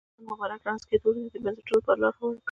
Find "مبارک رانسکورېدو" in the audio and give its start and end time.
0.29-1.21